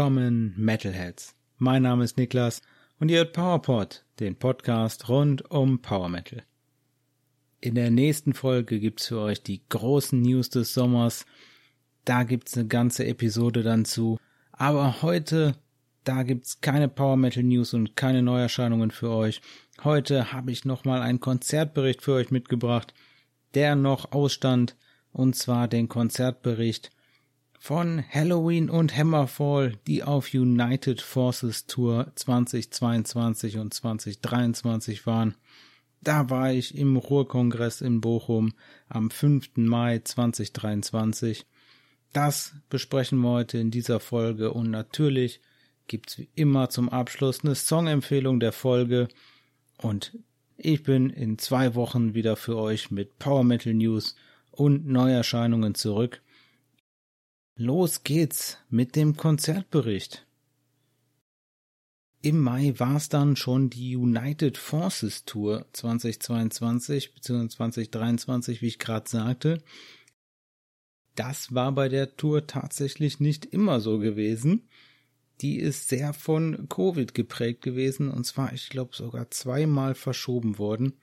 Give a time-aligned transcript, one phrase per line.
[0.00, 1.36] Willkommen, Metalheads.
[1.58, 2.62] Mein Name ist Niklas
[3.00, 6.42] und ihr hört PowerPod, den Podcast rund um Power Metal.
[7.60, 11.26] In der nächsten Folge gibt's für euch die großen News des Sommers.
[12.06, 14.18] Da gibt's eine ganze Episode dann zu.
[14.52, 15.54] Aber heute,
[16.04, 19.42] da gibt's keine Power Metal News und keine Neuerscheinungen für euch.
[19.84, 22.94] Heute habe ich nochmal einen Konzertbericht für euch mitgebracht,
[23.52, 24.76] der noch ausstand,
[25.12, 26.90] und zwar den Konzertbericht
[27.62, 35.34] von Halloween und Hammerfall, die auf United Forces Tour 2022 und 2023 waren.
[36.00, 38.54] Da war ich im Ruhrkongress in Bochum
[38.88, 39.50] am 5.
[39.56, 41.44] Mai 2023.
[42.14, 45.42] Das besprechen wir heute in dieser Folge und natürlich
[45.86, 49.08] gibt's wie immer zum Abschluss eine Songempfehlung der Folge
[49.76, 50.16] und
[50.56, 54.16] ich bin in zwei Wochen wieder für euch mit Power Metal News
[54.50, 56.22] und Neuerscheinungen zurück.
[57.62, 60.26] Los geht's mit dem Konzertbericht.
[62.22, 67.48] Im Mai war es dann schon die United Forces Tour 2022 bzw.
[67.48, 69.62] 2023, wie ich gerade sagte.
[71.14, 74.66] Das war bei der Tour tatsächlich nicht immer so gewesen.
[75.42, 80.94] Die ist sehr von Covid geprägt gewesen und zwar, ich glaube, sogar zweimal verschoben worden.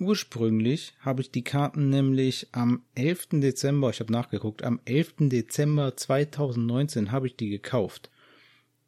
[0.00, 3.28] Ursprünglich habe ich die Karten nämlich am 11.
[3.32, 5.28] Dezember, ich habe nachgeguckt, am 11.
[5.28, 8.10] Dezember 2019 habe ich die gekauft.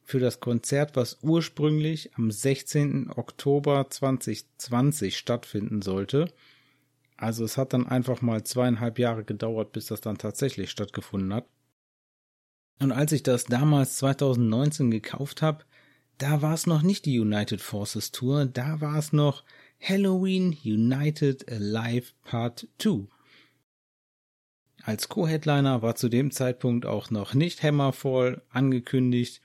[0.04, 3.10] Für das Konzert, was ursprünglich am 16.
[3.14, 6.32] Oktober 2020 stattfinden sollte.
[7.18, 11.46] Also es hat dann einfach mal zweieinhalb Jahre gedauert, bis das dann tatsächlich stattgefunden hat.
[12.80, 15.64] Und als ich das damals 2019 gekauft habe,
[16.16, 19.44] da war es noch nicht die United Forces Tour, da war es noch
[19.84, 23.08] Halloween United Alive Part 2.
[24.84, 29.40] Als Co-Headliner war zu dem Zeitpunkt auch noch nicht Hammerfall angekündigt.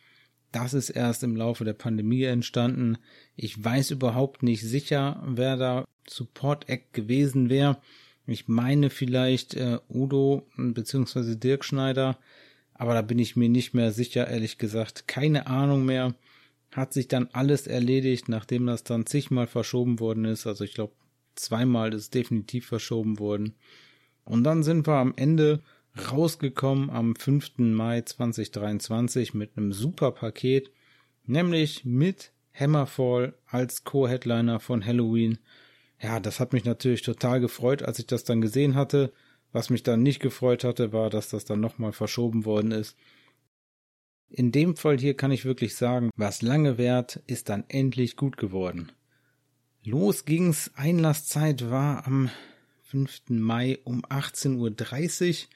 [0.51, 2.99] Das ist erst im Laufe der Pandemie entstanden.
[3.35, 7.81] Ich weiß überhaupt nicht sicher, wer da Support Act gewesen wäre.
[8.27, 11.35] Ich meine vielleicht äh, Udo bzw.
[11.35, 12.19] Dirk Schneider,
[12.75, 15.07] aber da bin ich mir nicht mehr sicher, ehrlich gesagt.
[15.07, 16.13] Keine Ahnung mehr
[16.71, 20.47] hat sich dann alles erledigt, nachdem das dann zigmal verschoben worden ist.
[20.47, 20.93] Also ich glaube,
[21.35, 23.55] zweimal ist definitiv verschoben worden.
[24.23, 25.61] Und dann sind wir am Ende
[26.11, 27.57] rausgekommen am 5.
[27.57, 30.71] Mai 2023 mit einem super Paket,
[31.25, 35.39] nämlich mit Hammerfall als Co-Headliner von Halloween.
[36.01, 39.11] Ja, das hat mich natürlich total gefreut, als ich das dann gesehen hatte.
[39.51, 42.97] Was mich dann nicht gefreut hatte, war, dass das dann nochmal verschoben worden ist.
[44.29, 48.37] In dem Fall hier kann ich wirklich sagen, was lange währt, ist dann endlich gut
[48.37, 48.91] geworden.
[49.83, 52.29] Los ging's, Einlasszeit war am
[52.83, 53.29] 5.
[53.29, 55.47] Mai um 18.30 Uhr.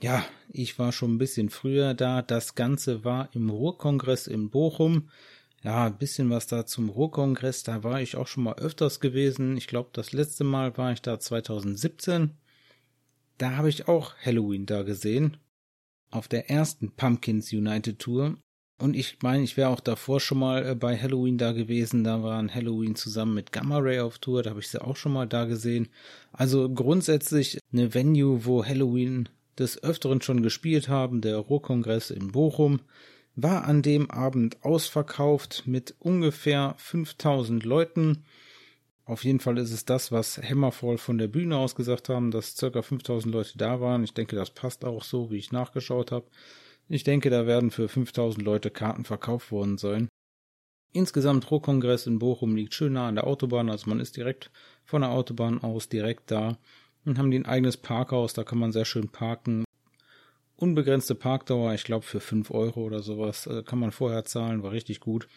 [0.00, 2.22] Ja, ich war schon ein bisschen früher da.
[2.22, 5.10] Das Ganze war im Ruhrkongress in Bochum.
[5.62, 7.62] Ja, ein bisschen was da zum Ruhrkongress.
[7.62, 9.56] Da war ich auch schon mal öfters gewesen.
[9.56, 12.32] Ich glaube, das letzte Mal war ich da 2017.
[13.38, 15.36] Da habe ich auch Halloween da gesehen
[16.10, 18.36] auf der ersten Pumpkins United Tour.
[18.80, 22.04] Und ich meine, ich wäre auch davor schon mal äh, bei Halloween da gewesen.
[22.04, 24.42] Da waren Halloween zusammen mit Gamma Ray auf Tour.
[24.42, 25.88] Da habe ich sie auch schon mal da gesehen.
[26.32, 31.20] Also grundsätzlich eine Venue, wo Halloween des Öfteren schon gespielt haben.
[31.20, 32.80] Der Ruhrkongress in Bochum
[33.34, 38.24] war an dem Abend ausverkauft mit ungefähr 5000 Leuten.
[39.08, 42.58] Auf jeden Fall ist es das, was Hammerfall von der Bühne aus gesagt haben, dass
[42.58, 44.04] circa 5000 Leute da waren.
[44.04, 46.26] Ich denke, das passt auch so, wie ich nachgeschaut habe.
[46.90, 50.08] Ich denke, da werden für 5000 Leute Karten verkauft worden sein.
[50.92, 54.50] Insgesamt Ruhrkongress in Bochum liegt schön nah an der Autobahn, also man ist direkt
[54.84, 56.58] von der Autobahn aus direkt da
[57.06, 59.64] und haben die ein eigenes Parkhaus, da kann man sehr schön parken.
[60.56, 64.72] Unbegrenzte Parkdauer, ich glaube für 5 Euro oder sowas, äh, kann man vorher zahlen, war
[64.72, 65.28] richtig gut.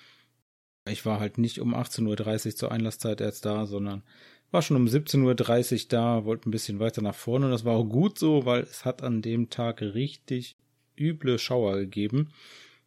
[0.85, 4.03] Ich war halt nicht um 18.30 Uhr zur Einlasszeit erst da, sondern
[4.51, 7.75] war schon um 17.30 Uhr da, wollte ein bisschen weiter nach vorne und das war
[7.75, 10.57] auch gut so, weil es hat an dem Tag richtig
[10.97, 12.29] üble Schauer gegeben.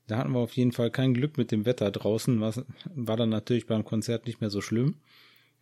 [0.07, 2.65] Da hatten wir auf jeden Fall kein Glück mit dem Wetter draußen, was
[2.95, 4.97] war dann natürlich beim Konzert nicht mehr so schlimm.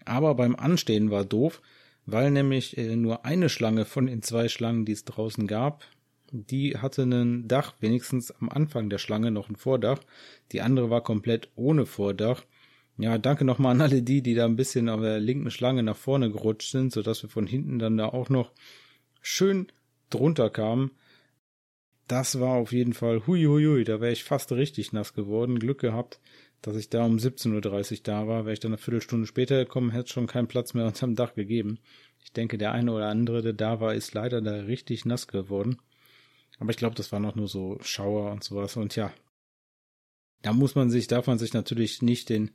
[0.04, 1.62] Aber beim Anstehen war doof,
[2.06, 5.84] weil nämlich äh, nur eine Schlange von den zwei Schlangen, die es draußen gab,
[6.32, 10.00] die hatte ein Dach, wenigstens am Anfang der Schlange noch ein Vordach.
[10.50, 12.44] Die andere war komplett ohne Vordach.
[12.96, 15.96] Ja, danke nochmal an alle die, die da ein bisschen auf der linken Schlange nach
[15.96, 18.52] vorne gerutscht sind, sodass wir von hinten dann da auch noch
[19.20, 19.66] schön
[20.08, 20.92] drunter kamen.
[22.08, 25.58] Das war auf jeden Fall hui hui hui, da wäre ich fast richtig nass geworden.
[25.58, 26.18] Glück gehabt,
[26.62, 28.44] dass ich da um 17.30 Uhr da war.
[28.44, 31.34] Wäre ich dann eine Viertelstunde später gekommen, hätte es schon keinen Platz mehr unterm Dach
[31.34, 31.78] gegeben.
[32.24, 35.78] Ich denke, der eine oder andere, der da war, ist leider da richtig nass geworden.
[36.62, 38.76] Aber ich glaube, das war noch nur so Schauer und sowas.
[38.76, 39.12] Und ja,
[40.42, 42.52] da muss man sich, darf man sich natürlich nicht den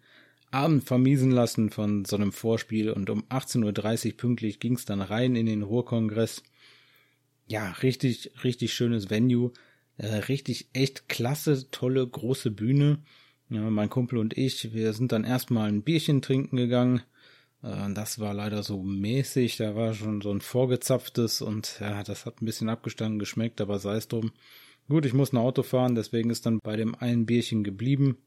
[0.50, 2.90] Abend vermiesen lassen von so einem Vorspiel.
[2.90, 6.42] Und um 18.30 Uhr pünktlich ging es dann rein in den Ruhrkongress.
[7.48, 9.52] Ja, richtig, richtig schönes Venue.
[9.98, 13.00] Äh, richtig, echt klasse, tolle, große Bühne.
[13.50, 17.02] Ja, mein Kumpel und ich, wir sind dann erstmal ein Bierchen trinken gegangen.
[17.64, 22.26] Äh, das war leider so mäßig, da war schon so ein vorgezapftes und ja, das
[22.26, 24.32] hat ein bisschen abgestanden geschmeckt, aber sei es drum.
[24.90, 28.18] Gut, ich muss ein Auto fahren, deswegen ist dann bei dem einen Bierchen geblieben.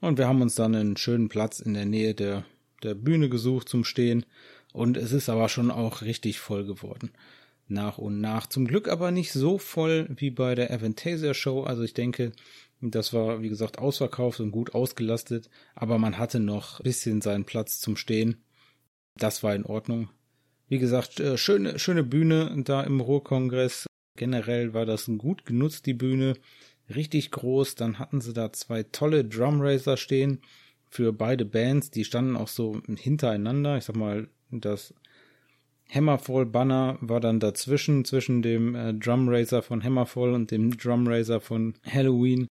[0.00, 2.44] Und wir haben uns dann einen schönen Platz in der Nähe der,
[2.82, 4.26] der Bühne gesucht zum Stehen.
[4.74, 7.10] Und es ist aber schon auch richtig voll geworden.
[7.68, 8.46] Nach und nach.
[8.46, 11.62] Zum Glück aber nicht so voll wie bei der Aventasia Show.
[11.62, 12.32] Also ich denke,
[12.80, 17.44] das war, wie gesagt, ausverkauft und gut ausgelastet, aber man hatte noch ein bisschen seinen
[17.44, 18.42] Platz zum Stehen.
[19.16, 20.10] Das war in Ordnung.
[20.68, 23.86] Wie gesagt, äh, schöne, schöne Bühne da im Ruhrkongress.
[24.16, 26.34] Generell war das gut genutzt, die Bühne.
[26.94, 27.74] Richtig groß.
[27.74, 30.40] Dann hatten sie da zwei tolle Drumracer stehen
[30.90, 31.90] für beide Bands.
[31.90, 33.76] Die standen auch so hintereinander.
[33.76, 34.94] Ich sag mal, das
[35.90, 41.74] Hammerfall Banner war dann dazwischen, zwischen dem äh, Drumraiser von Hammerfall und dem Drumraiser von
[41.86, 42.46] Halloween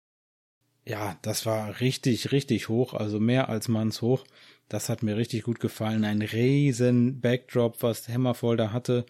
[0.86, 4.26] ja, das war richtig, richtig hoch, also mehr als mannshoch.
[4.68, 6.04] Das hat mir richtig gut gefallen.
[6.04, 9.06] Ein riesen Backdrop, was Hammerfall da hatte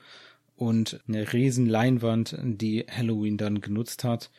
[0.55, 4.29] und eine riesen Leinwand, die Halloween dann genutzt hat.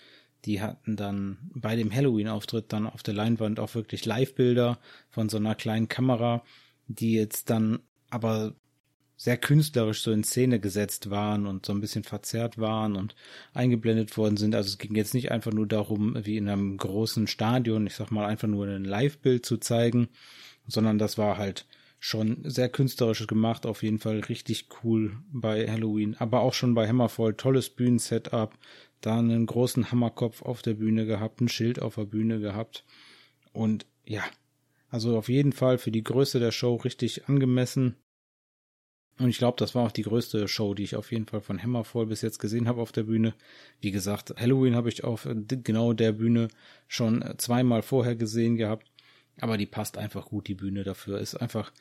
[0.45, 4.79] Die hatten dann bei dem Halloween-Auftritt dann auf der Leinwand auch wirklich Live-Bilder
[5.09, 6.43] von so einer kleinen Kamera,
[6.87, 8.55] die jetzt dann aber
[9.25, 13.15] sehr künstlerisch so in Szene gesetzt waren und so ein bisschen verzerrt waren und
[13.55, 14.55] eingeblendet worden sind.
[14.55, 18.11] Also es ging jetzt nicht einfach nur darum, wie in einem großen Stadion, ich sag
[18.11, 20.11] mal, einfach nur ein Live-Bild zu zeigen,
[20.67, 21.65] sondern das war halt
[21.99, 26.87] schon sehr künstlerisch gemacht, auf jeden Fall richtig cool bei Halloween, aber auch schon bei
[26.87, 28.59] Hammerfall, tolles Bühnensetup,
[29.00, 32.85] da einen großen Hammerkopf auf der Bühne gehabt, ein Schild auf der Bühne gehabt.
[33.55, 34.23] Und ja,
[34.91, 37.97] also auf jeden Fall für die Größe der Show richtig angemessen
[39.19, 41.62] und ich glaube, das war auch die größte Show, die ich auf jeden Fall von
[41.62, 43.34] Hammerfall bis jetzt gesehen habe auf der Bühne.
[43.81, 46.49] Wie gesagt, Halloween habe ich auf genau der Bühne
[46.88, 48.90] schon zweimal vorher gesehen gehabt.
[49.40, 51.19] Aber die passt einfach gut, die Bühne dafür.
[51.19, 51.72] Ist einfach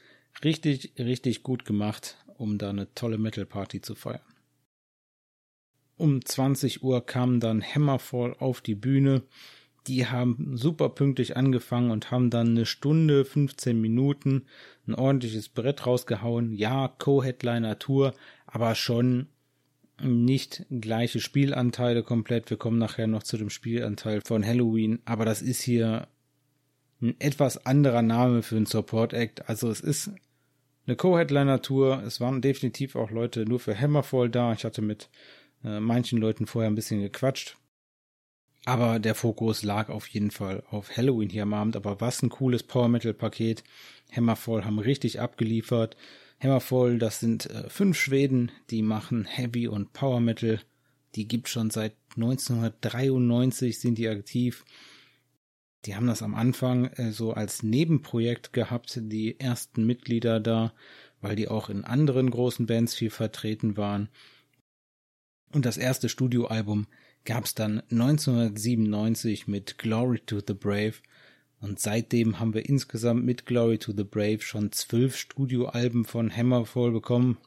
[0.44, 4.22] richtig, richtig gut gemacht, um da eine tolle Metal Party zu feiern.
[5.98, 9.24] Um 20 Uhr kam dann Hammerfall auf die Bühne
[9.88, 14.46] die haben super pünktlich angefangen und haben dann eine Stunde, 15 Minuten
[14.88, 16.54] ein ordentliches Brett rausgehauen.
[16.54, 18.14] Ja, Co-Headliner Tour,
[18.46, 19.28] aber schon
[20.02, 22.50] nicht gleiche Spielanteile komplett.
[22.50, 26.08] Wir kommen nachher noch zu dem Spielanteil von Halloween, aber das ist hier
[27.02, 29.50] ein etwas anderer Name für einen Support Act.
[29.50, 30.12] Also es ist
[30.86, 32.02] eine Co-Headliner Tour.
[32.06, 34.54] Es waren definitiv auch Leute nur für Hammerfall da.
[34.54, 35.10] Ich hatte mit
[35.64, 37.58] äh, manchen Leuten vorher ein bisschen gequatscht.
[38.66, 41.76] Aber der Fokus lag auf jeden Fall auf Halloween hier am Abend.
[41.76, 43.64] Aber was ein cooles Power Metal Paket.
[44.12, 45.98] Hammerfall haben richtig abgeliefert.
[46.40, 50.60] Hammerfall, das sind äh, fünf Schweden, die machen Heavy und Power Metal.
[51.16, 54.66] Die gibt schon seit 1993 sind die aktiv.
[55.86, 60.74] Die haben das am Anfang äh, so als Nebenprojekt gehabt, die ersten Mitglieder da,
[61.22, 64.10] weil die auch in anderen großen Bands viel vertreten waren.
[65.52, 66.88] Und das erste Studioalbum
[67.26, 70.96] gab es dann 1997 mit Glory to the Brave
[71.60, 76.92] und seitdem haben wir insgesamt mit Glory to the Brave schon zwölf Studioalben von Hammerfall
[76.92, 77.38] bekommen.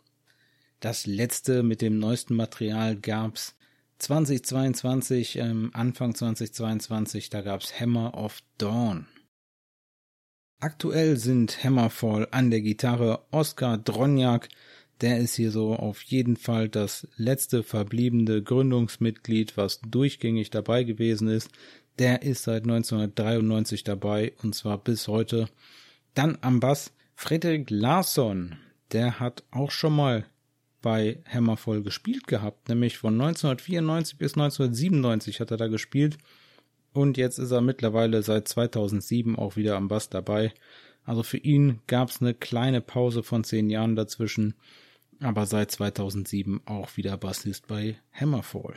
[0.80, 3.54] Das letzte mit dem neuesten Material gab's
[3.98, 9.06] 2022, ähm, Anfang 2022, da gab's Hammer of Dawn.
[10.60, 14.48] Aktuell sind Hammerfall an der Gitarre Oskar Dronjak,
[15.00, 21.28] der ist hier so auf jeden Fall das letzte verbliebene Gründungsmitglied, was durchgängig dabei gewesen
[21.28, 21.50] ist.
[21.98, 25.48] Der ist seit 1993 dabei und zwar bis heute.
[26.14, 28.56] Dann am Bass Frederik Larsson.
[28.92, 30.26] Der hat auch schon mal
[30.80, 36.18] bei Hammerfall gespielt gehabt, nämlich von 1994 bis 1997 hat er da gespielt.
[36.92, 40.54] Und jetzt ist er mittlerweile seit 2007 auch wieder am Bass dabei.
[41.04, 44.54] Also für ihn gab es eine kleine Pause von zehn Jahren dazwischen
[45.20, 48.76] aber seit 2007 auch wieder Bassist bei Hammerfall.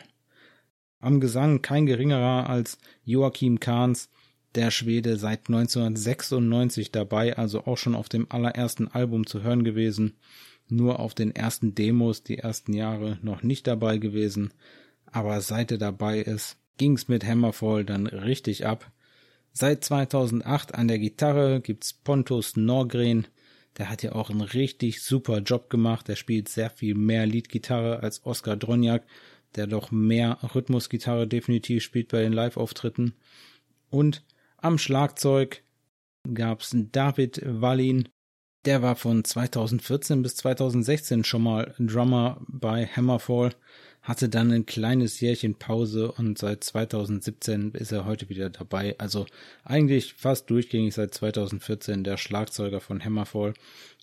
[1.00, 4.10] Am Gesang kein geringerer als Joachim Kahns,
[4.56, 10.18] der Schwede seit 1996 dabei, also auch schon auf dem allerersten Album zu hören gewesen,
[10.68, 14.54] nur auf den ersten Demos die ersten Jahre noch nicht dabei gewesen,
[15.06, 18.92] aber seit er dabei ist, ging's mit Hammerfall dann richtig ab.
[19.52, 23.28] Seit 2008 an der Gitarre gibt's Pontus Norgren,
[23.80, 26.10] der hat ja auch einen richtig super Job gemacht.
[26.10, 29.08] Der spielt sehr viel mehr Leadgitarre als Oskar Dronjak.
[29.56, 33.16] der doch mehr Rhythmusgitarre definitiv spielt bei den Live-Auftritten.
[33.90, 34.24] Und
[34.58, 35.64] am Schlagzeug
[36.32, 38.10] gab's David Wallin.
[38.66, 43.56] Der war von 2014 bis 2016 schon mal Drummer bei Hammerfall,
[44.02, 48.96] hatte dann ein kleines Jährchen Pause und seit 2017 ist er heute wieder dabei.
[48.98, 49.28] Also
[49.64, 53.54] eigentlich fast durchgängig seit 2014 der Schlagzeuger von Hammerfall.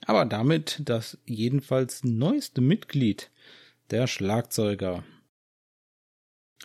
[0.07, 3.31] Aber damit das jedenfalls neueste Mitglied
[3.91, 5.05] der Schlagzeuger.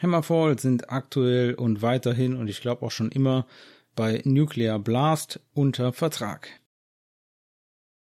[0.02, 3.46] Hammerfall sind aktuell und weiterhin und ich glaube auch schon immer
[3.98, 6.61] bei Nuclear Blast unter Vertrag.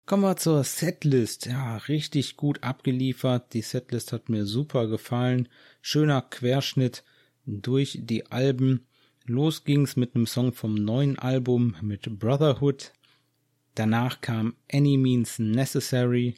[0.07, 1.47] Kommen wir zur Setlist.
[1.47, 3.53] Ja, richtig gut abgeliefert.
[3.55, 5.49] Die Setlist hat mir super gefallen.
[5.83, 7.03] Schöner Querschnitt
[7.45, 8.87] durch die Alben.
[9.25, 12.93] Los ging's mit einem Song vom neuen Album mit Brotherhood.
[13.75, 16.37] Danach kam Any Means Necessary.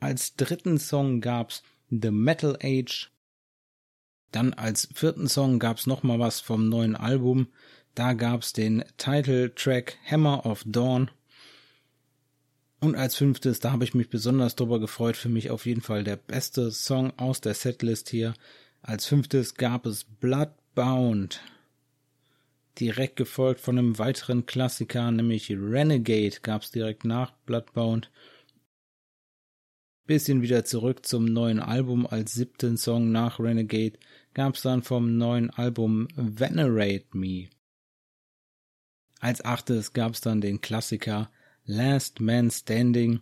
[0.00, 3.12] Als dritten Song gab's The Metal Age.
[4.32, 7.46] Dann als vierten Song gab's noch mal was vom neuen Album.
[7.94, 11.08] Da gab's den Title Track Hammer of Dawn.
[12.84, 16.04] Und als fünftes, da habe ich mich besonders drüber gefreut, für mich auf jeden Fall
[16.04, 18.34] der beste Song aus der Setlist hier.
[18.82, 21.40] Als fünftes gab es Bloodbound.
[22.78, 28.10] Direkt gefolgt von einem weiteren Klassiker, nämlich Renegade gab's direkt nach Bloodbound.
[30.06, 33.98] Bisschen wieder zurück zum neuen Album als siebten Song nach Renegade
[34.34, 37.48] gab's dann vom neuen Album Venerate Me.
[39.20, 41.30] Als achtes gab's dann den Klassiker
[41.66, 43.20] Last Man Standing,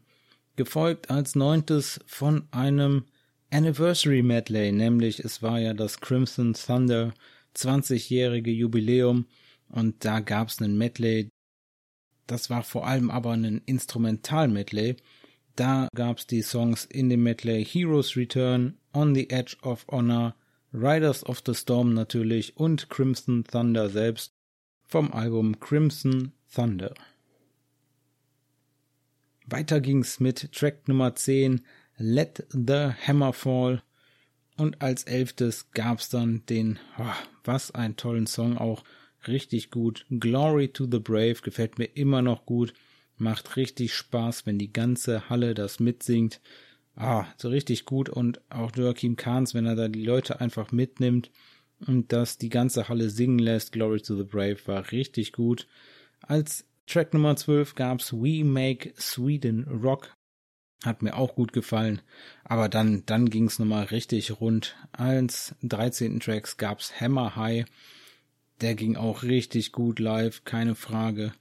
[0.57, 3.05] gefolgt als neuntes von einem
[3.51, 7.13] Anniversary Medley, nämlich es war ja das Crimson Thunder
[7.55, 9.27] 20-jährige Jubiläum
[9.69, 11.29] und da gab's einen Medley.
[12.27, 14.97] Das war vor allem aber ein Instrumental-Medley.
[15.55, 20.35] Da gab's die Songs in dem Medley Heroes Return, On the Edge of Honor,
[20.73, 24.33] Riders of the Storm natürlich und Crimson Thunder selbst
[24.87, 26.95] vom Album Crimson Thunder.
[29.47, 31.63] Weiter ging's mit Track Nummer 10
[31.99, 33.83] Let the Hammer Fall
[34.57, 38.85] und als elftes gab's dann den, oh, was ein tollen Song auch,
[39.27, 40.07] richtig gut.
[40.11, 42.73] Glory to the Brave gefällt mir immer noch gut,
[43.17, 46.41] macht richtig Spaß, wenn die ganze Halle das mitsingt.
[46.95, 51.31] Ah, so richtig gut und auch Joachim Kahns, wenn er da die Leute einfach mitnimmt
[51.87, 53.73] und das die ganze Halle singen lässt.
[53.73, 55.67] Glory to the Brave war richtig gut.
[56.21, 60.17] Als Track Nummer 12 gab's We Make Sweden Rock.
[60.85, 62.03] Hat mir auch gut gefallen.
[62.45, 64.77] Aber dann, dann ging's nochmal richtig rund.
[64.91, 66.21] Als 13.
[66.21, 67.67] Tracks gab's Hammer High.
[68.61, 71.33] Der ging auch richtig gut live, keine Frage.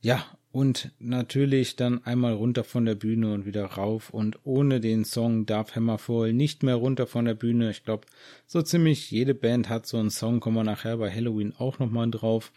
[0.00, 4.10] Ja, und natürlich dann einmal runter von der Bühne und wieder rauf.
[4.10, 7.70] Und ohne den Song darf Hammerfall nicht mehr runter von der Bühne.
[7.70, 8.06] Ich glaube,
[8.46, 12.10] so ziemlich jede Band hat so einen Song, kommen wir nachher bei Halloween auch nochmal
[12.10, 12.50] drauf.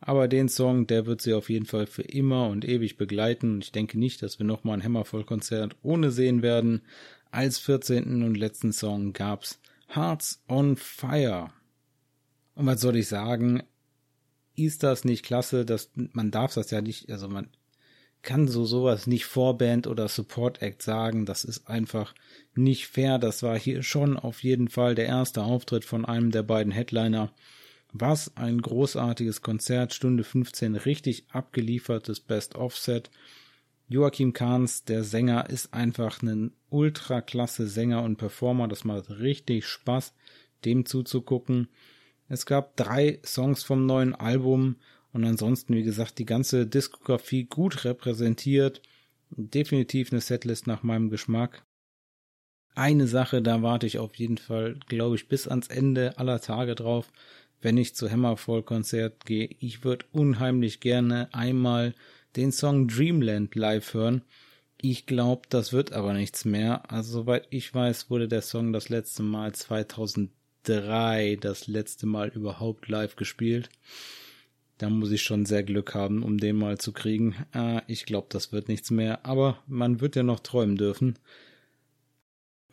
[0.00, 3.54] Aber den Song, der wird sie auf jeden Fall für immer und ewig begleiten.
[3.54, 6.82] Und ich denke nicht, dass wir nochmal ein Hammerfall-Konzert ohne sehen werden.
[7.30, 8.22] Als 14.
[8.22, 11.50] und letzten Song gab's Hearts on Fire.
[12.54, 13.62] Und was soll ich sagen?
[14.66, 17.48] ist das nicht klasse, dass man darf das ja nicht, also man
[18.22, 22.14] kann so sowas nicht Vorband oder Support Act sagen, das ist einfach
[22.54, 23.18] nicht fair.
[23.18, 27.32] Das war hier schon auf jeden Fall der erste Auftritt von einem der beiden Headliner.
[27.92, 33.10] Was ein großartiges Konzert, Stunde 15, richtig abgeliefertes Best-of-Set.
[33.88, 38.68] Joachim Kahns, der Sänger, ist einfach ein ultra klasse Sänger und Performer.
[38.68, 40.14] Das macht richtig Spaß,
[40.64, 41.68] dem zuzugucken.
[42.28, 44.76] Es gab drei Songs vom neuen Album
[45.12, 48.80] und ansonsten, wie gesagt, die ganze Diskografie gut repräsentiert.
[49.30, 51.64] Definitiv eine Setlist nach meinem Geschmack.
[52.76, 56.76] Eine Sache, da warte ich auf jeden Fall, glaube ich, bis ans Ende aller Tage
[56.76, 57.12] drauf,
[57.62, 59.48] wenn ich zu Hammerfall Konzert gehe.
[59.58, 61.94] Ich würde unheimlich gerne einmal
[62.36, 64.22] den Song Dreamland live hören.
[64.80, 66.90] Ich glaube, das wird aber nichts mehr.
[66.90, 70.30] Also soweit ich weiß, wurde der Song das letzte Mal 2000
[70.64, 73.70] 3 das letzte Mal überhaupt live gespielt.
[74.78, 77.34] Da muss ich schon sehr Glück haben, um den mal zu kriegen.
[77.54, 81.18] Äh, ich glaube, das wird nichts mehr, aber man wird ja noch träumen dürfen.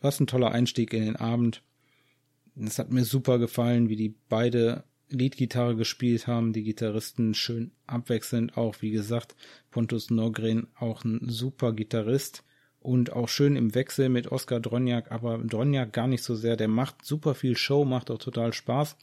[0.00, 1.62] Was ein toller Einstieg in den Abend.
[2.64, 8.56] Es hat mir super gefallen, wie die beide Leadgitarre gespielt haben, die Gitarristen schön abwechselnd
[8.56, 9.36] auch, wie gesagt,
[9.70, 12.44] Pontus Norgren auch ein super Gitarrist
[12.80, 16.56] und auch schön im Wechsel mit Oskar Dronjak, aber Dronjak gar nicht so sehr.
[16.56, 18.96] Der macht super viel Show, macht auch total Spaß.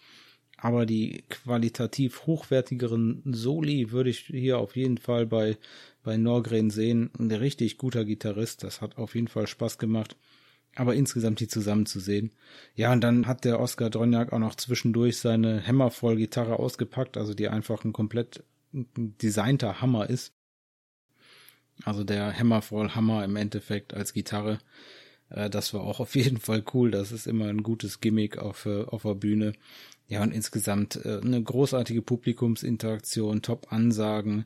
[0.57, 5.57] Aber die qualitativ hochwertigeren Soli würde ich hier auf jeden Fall bei,
[6.01, 7.11] bei Norgren sehen.
[7.19, 8.63] Ein richtig guter Gitarrist.
[8.63, 10.15] Das hat auf jeden Fall Spaß gemacht.
[10.75, 12.31] Aber insgesamt die zusammen zu sehen.
[12.75, 17.47] Ja, und dann hat der Oscar Droniak auch noch zwischendurch seine Hammervoll-Gitarre ausgepackt, also die
[17.47, 20.33] einfach ein komplett designter Hammer ist.
[21.83, 24.59] Also der Hammervoll Hammer im Endeffekt als Gitarre.
[25.29, 26.91] Äh, das war auch auf jeden Fall cool.
[26.91, 29.53] Das ist immer ein gutes Gimmick auf, äh, auf der Bühne.
[30.07, 34.45] Ja, und insgesamt äh, eine großartige Publikumsinteraktion, Top-Ansagen.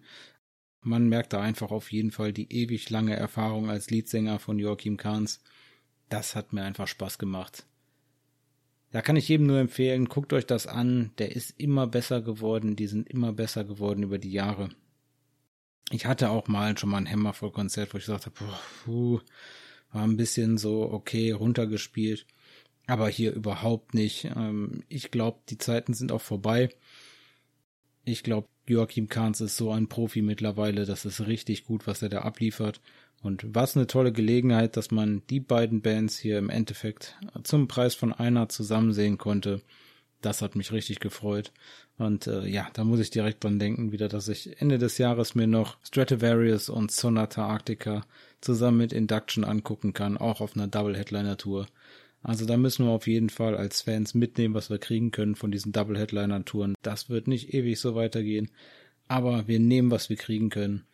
[0.82, 4.98] Man merkt da einfach auf jeden Fall die ewig lange Erfahrung als Leadsänger von Joachim
[4.98, 5.42] Kahns.
[6.10, 7.66] Das hat mir einfach Spaß gemacht.
[8.92, 11.12] Da kann ich jedem nur empfehlen, guckt euch das an.
[11.20, 12.76] Der ist immer besser geworden.
[12.76, 14.70] Die sind immer besser geworden über die Jahre.
[15.92, 18.36] Ich hatte auch mal schon mal ein Hammerfall-Konzert, wo ich gesagt habe,
[18.84, 19.20] puh,
[19.92, 22.26] war ein bisschen so okay runtergespielt.
[22.88, 24.26] Aber hier überhaupt nicht.
[24.26, 26.70] Ähm, ich glaube, die Zeiten sind auch vorbei.
[28.04, 30.86] Ich glaube, Joachim Kahns ist so ein Profi mittlerweile.
[30.86, 32.82] Das ist richtig gut, was er da abliefert.
[33.22, 37.96] Und was eine tolle Gelegenheit, dass man die beiden Bands hier im Endeffekt zum Preis
[37.96, 39.62] von einer zusammen sehen konnte.
[40.22, 41.52] Das hat mich richtig gefreut.
[41.98, 45.36] Und äh, ja, da muss ich direkt dran denken, wieder, dass ich Ende des Jahres
[45.36, 48.06] mir noch Stratovarius und Sonata Arctica
[48.40, 51.68] zusammen mit Induction angucken kann, auch auf einer Double Headliner Tour.
[52.22, 55.52] Also da müssen wir auf jeden Fall als Fans mitnehmen, was wir kriegen können von
[55.52, 56.76] diesen Double Headliner Touren.
[56.82, 58.52] Das wird nicht ewig so weitergehen,
[59.08, 60.86] aber wir nehmen, was wir kriegen können.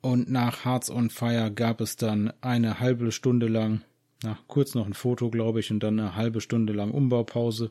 [0.00, 3.82] Und nach Hearts on Fire gab es dann eine halbe Stunde lang,
[4.24, 7.70] na, kurz noch ein Foto, glaube ich, und dann eine halbe Stunde lang Umbaupause.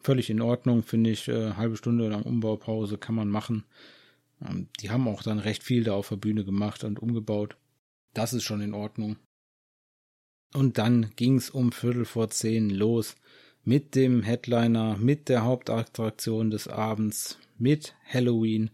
[0.00, 1.28] Völlig in Ordnung, finde ich.
[1.28, 3.64] Äh, halbe Stunde lang Umbaupause kann man machen.
[4.40, 7.56] Ähm, die haben auch dann recht viel da auf der Bühne gemacht und umgebaut.
[8.14, 9.16] Das ist schon in Ordnung.
[10.54, 13.16] Und dann ging's um Viertel vor zehn los
[13.64, 18.70] mit dem Headliner, mit der Hauptattraktion des Abends, mit Halloween.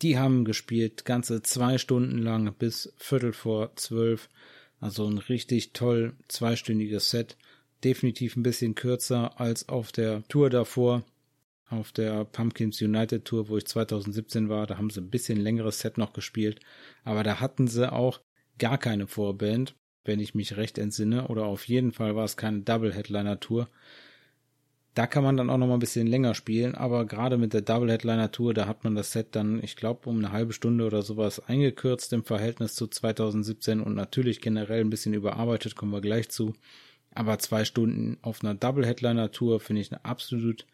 [0.00, 4.30] Die haben gespielt ganze zwei Stunden lang bis Viertel vor zwölf.
[4.80, 7.36] Also ein richtig toll zweistündiges Set.
[7.84, 11.04] Definitiv ein bisschen kürzer als auf der Tour davor.
[11.68, 15.80] Auf der Pumpkins United Tour, wo ich 2017 war, da haben sie ein bisschen längeres
[15.80, 16.60] Set noch gespielt.
[17.04, 18.20] Aber da hatten sie auch
[18.58, 22.60] gar keine Vorband wenn ich mich recht entsinne, oder auf jeden Fall war es keine
[22.60, 23.68] Double Headliner Tour.
[24.94, 27.62] Da kann man dann auch noch mal ein bisschen länger spielen, aber gerade mit der
[27.62, 30.84] Double Headliner Tour, da hat man das Set dann, ich glaube, um eine halbe Stunde
[30.84, 36.02] oder sowas eingekürzt im Verhältnis zu 2017 und natürlich generell ein bisschen überarbeitet, kommen wir
[36.02, 36.54] gleich zu.
[37.14, 40.66] Aber zwei Stunden auf einer Double Headliner Tour finde ich eine absolut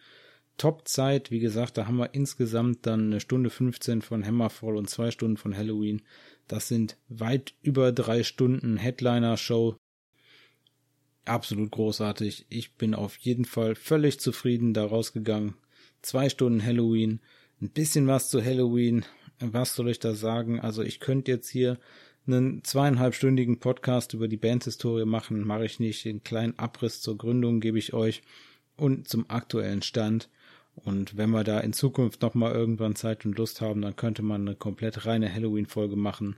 [0.57, 1.31] Top-Zeit.
[1.31, 5.37] Wie gesagt, da haben wir insgesamt dann eine Stunde 15 von Hammerfall und zwei Stunden
[5.37, 6.03] von Halloween.
[6.49, 9.77] Das sind weit über drei Stunden Headliner-Show.
[11.27, 12.47] Absolut großartig.
[12.49, 15.55] Ich bin auf jeden Fall völlig zufrieden da rausgegangen.
[16.01, 17.21] Zwei Stunden Halloween.
[17.61, 19.05] Ein bisschen was zu Halloween.
[19.41, 20.59] Was soll ich da sagen?
[20.59, 21.79] Also ich könnte jetzt hier
[22.27, 25.47] einen zweieinhalbstündigen Podcast über die Bandhistorie machen.
[25.47, 26.05] Mache ich nicht.
[26.07, 28.23] Den kleinen Abriss zur Gründung gebe ich euch
[28.77, 30.31] und zum aktuellen Stand.
[30.85, 34.43] Und wenn wir da in Zukunft nochmal irgendwann Zeit und Lust haben, dann könnte man
[34.43, 36.37] eine komplett reine Halloween-Folge machen.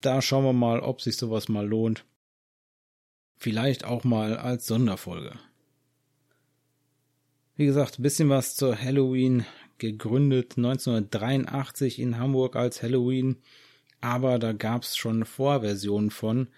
[0.00, 2.04] Da schauen wir mal, ob sich sowas mal lohnt.
[3.36, 5.32] Vielleicht auch mal als Sonderfolge.
[7.56, 9.44] Wie gesagt, bisschen was zur Halloween.
[9.78, 13.36] Gegründet 1983 in Hamburg als Halloween.
[14.00, 16.48] Aber da gab's schon Vorversionen von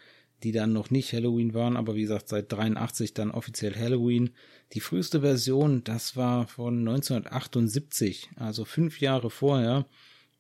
[0.42, 4.30] die dann noch nicht Halloween waren, aber wie gesagt, seit 83 dann offiziell Halloween.
[4.72, 9.86] Die früheste Version, das war von 1978, also fünf Jahre vorher.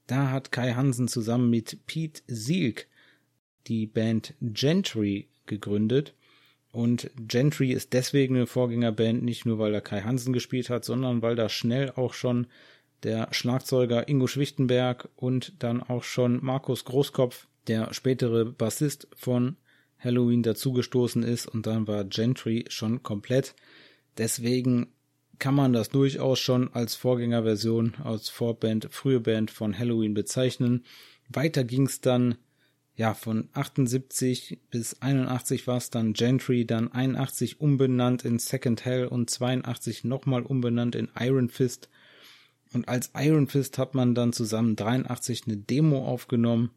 [0.06, 2.88] Da hat Kai Hansen zusammen mit Pete Sielk
[3.66, 6.14] die Band Gentry gegründet.
[6.72, 11.22] Und Gentry ist deswegen eine Vorgängerband, nicht nur weil da Kai Hansen gespielt hat, sondern
[11.22, 12.46] weil da schnell auch schon
[13.02, 19.56] der Schlagzeuger Ingo Schwichtenberg und dann auch schon Markus Großkopf, der spätere Bassist von
[19.98, 23.54] Halloween dazugestoßen ist und dann war Gentry schon komplett.
[24.18, 24.88] Deswegen
[25.38, 30.84] kann man das durchaus schon als Vorgängerversion, als Vorband, frühe Band von Halloween bezeichnen.
[31.28, 32.36] Weiter ging's dann,
[32.94, 39.06] ja, von 78 bis 81 war es dann Gentry, dann 81 umbenannt in Second Hell
[39.06, 41.90] und 82 nochmal umbenannt in Iron Fist.
[42.72, 46.70] Und als Iron Fist hat man dann zusammen 83 eine Demo aufgenommen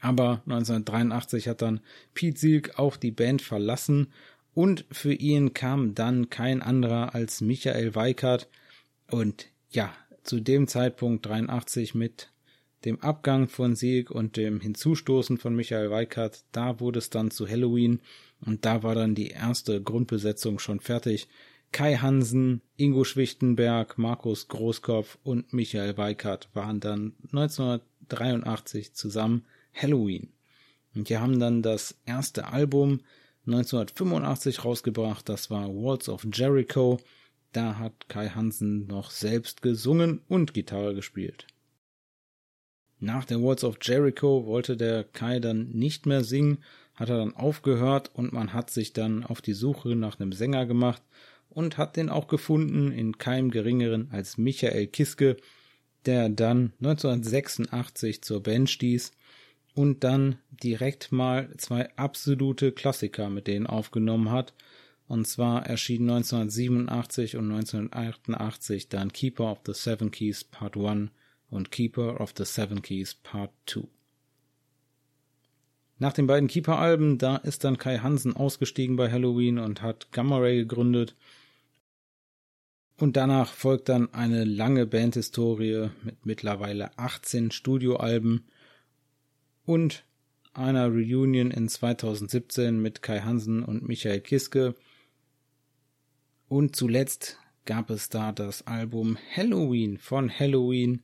[0.00, 1.80] aber 1983 hat dann
[2.14, 4.12] Pete Sieg auch die Band verlassen
[4.54, 8.48] und für ihn kam dann kein anderer als Michael Weikert.
[9.10, 12.30] Und ja, zu dem Zeitpunkt 83 mit
[12.84, 17.48] dem Abgang von Sieg und dem Hinzustoßen von Michael Weikert, da wurde es dann zu
[17.48, 18.00] Halloween
[18.40, 21.28] und da war dann die erste Grundbesetzung schon fertig.
[21.72, 30.32] Kai Hansen, Ingo Schwichtenberg, Markus Großkopf und Michael Weikert waren dann 1983 zusammen Halloween.
[30.94, 33.00] Und die haben dann das erste Album
[33.52, 35.28] 1985 rausgebracht.
[35.28, 37.00] Das war Walls of Jericho.
[37.52, 41.46] Da hat Kai Hansen noch selbst gesungen und Gitarre gespielt.
[43.00, 46.58] Nach der Walls of Jericho wollte der Kai dann nicht mehr singen,
[46.94, 50.66] hat er dann aufgehört und man hat sich dann auf die Suche nach einem Sänger
[50.66, 51.02] gemacht
[51.48, 55.38] und hat den auch gefunden in keinem geringeren als Michael Kiske,
[56.06, 59.12] der dann 1986 zur Band stieß
[59.74, 64.54] und dann direkt mal zwei absolute Klassiker mit denen aufgenommen hat.
[65.06, 71.10] Und zwar erschien 1987 und 1988 dann Keeper of the Seven Keys Part 1
[71.50, 73.82] und Keeper of the Seven Keys Part 2.
[75.98, 80.38] Nach den beiden Keeper-Alben, da ist dann Kai Hansen ausgestiegen bei Halloween und hat Gamma
[80.38, 81.14] Ray gegründet.
[82.96, 88.46] Und danach folgt dann eine lange Bandhistorie mit mittlerweile 18 Studioalben
[89.70, 90.04] und
[90.52, 94.74] einer Reunion in 2017 mit Kai Hansen und Michael Kiske.
[96.48, 101.02] Und zuletzt gab es da das Album Halloween von Halloween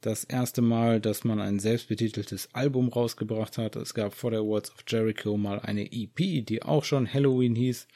[0.00, 3.76] das erste Mal, dass man ein selbstbetiteltes Album rausgebracht hat.
[3.76, 7.86] Es gab vor der Words of Jericho mal eine EP, die auch schon Halloween hieß.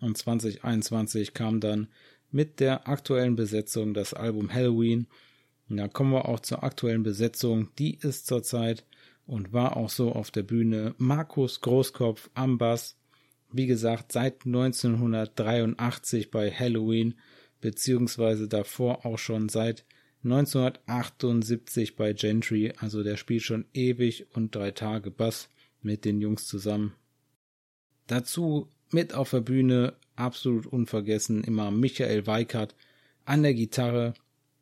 [0.00, 1.88] Und 2021 kam dann
[2.30, 5.08] mit der aktuellen Besetzung das Album Halloween.
[5.68, 7.68] Und da kommen wir auch zur aktuellen Besetzung.
[7.78, 8.86] Die ist zurzeit
[9.28, 12.96] und war auch so auf der Bühne Markus Großkopf am Bass.
[13.52, 17.14] Wie gesagt, seit 1983 bei Halloween,
[17.60, 19.84] beziehungsweise davor auch schon seit
[20.24, 25.50] 1978 bei Gentry, also der spielt schon ewig und drei Tage Bass
[25.82, 26.94] mit den Jungs zusammen.
[28.06, 32.74] Dazu mit auf der Bühne, absolut unvergessen, immer Michael Weikert
[33.26, 34.14] an der Gitarre,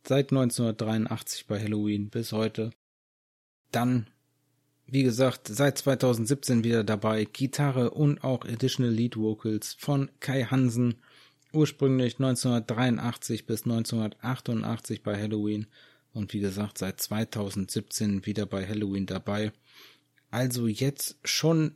[0.04, 2.70] seit 1983 bei Halloween bis heute.
[3.70, 4.08] Dann,
[4.86, 10.96] wie gesagt, seit 2017 wieder dabei, Gitarre und auch Additional Lead Vocals von Kai Hansen
[11.52, 15.66] ursprünglich 1983 bis 1988 bei Halloween
[16.12, 19.52] und wie gesagt seit 2017 wieder bei Halloween dabei.
[20.30, 21.74] Also jetzt schon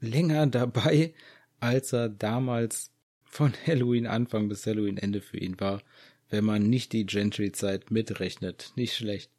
[0.00, 1.14] länger dabei,
[1.60, 2.90] als er damals
[3.24, 5.82] von Halloween Anfang bis Halloween Ende für ihn war,
[6.28, 8.72] wenn man nicht die Gentry-Zeit mitrechnet.
[8.76, 9.30] Nicht schlecht.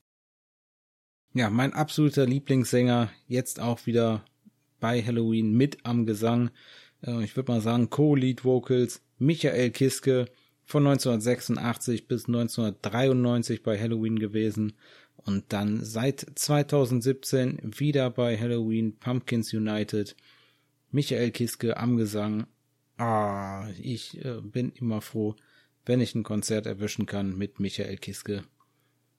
[1.35, 4.23] Ja, mein absoluter Lieblingssänger, jetzt auch wieder
[4.79, 6.51] bei Halloween mit am Gesang.
[7.01, 10.27] Äh, ich würde mal sagen, Co-Lead Vocals Michael Kiske
[10.63, 14.73] von 1986 bis 1993 bei Halloween gewesen
[15.15, 20.15] und dann seit 2017 wieder bei Halloween Pumpkins United.
[20.91, 22.45] Michael Kiske am Gesang.
[22.97, 25.35] Ah, ich äh, bin immer froh,
[25.83, 28.43] wenn ich ein Konzert erwischen kann mit Michael Kiske.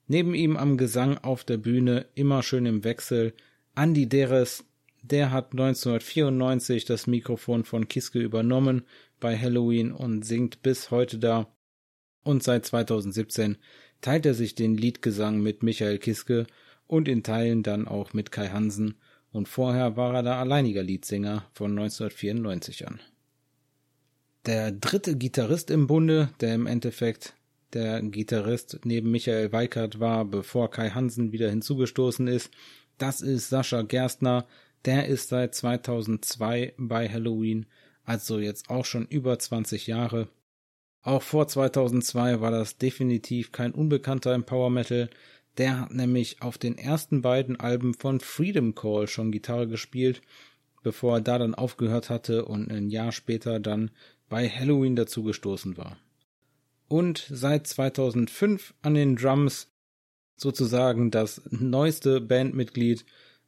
[0.06, 3.32] Neben ihm am Gesang auf der Bühne immer schön im Wechsel
[3.74, 4.64] Andy Deres,
[5.02, 8.84] der hat 1994 das Mikrofon von Kiske übernommen
[9.20, 11.54] bei Halloween und singt bis heute da.
[12.22, 13.56] Und seit 2017
[14.00, 16.46] teilt er sich den Liedgesang mit Michael Kiske
[16.86, 18.96] und in Teilen dann auch mit Kai Hansen
[19.34, 23.00] und vorher war er da alleiniger Liedsänger von 1994 an.
[24.46, 27.34] Der dritte Gitarrist im Bunde, der im Endeffekt
[27.74, 32.50] der Gitarrist neben Michael Weikert war, bevor Kai Hansen wieder hinzugestoßen ist,
[32.98, 34.46] das ist Sascha Gerstner,
[34.84, 37.66] der ist seit 2002 bei Halloween,
[38.04, 40.28] also jetzt auch schon über 20 Jahre.
[41.02, 45.10] Auch vor 2002 war das definitiv kein Unbekannter im Power Metal.
[45.58, 50.22] Der hat nämlich auf den ersten beiden Alben von Freedom Call schon Gitarre gespielt,
[50.82, 53.90] bevor er da dann aufgehört hatte und ein Jahr später dann
[54.28, 55.96] bei Halloween dazugestoßen war.
[56.94, 59.66] Und seit 2005 an den Drums
[60.36, 63.04] sozusagen das neueste Bandmitglied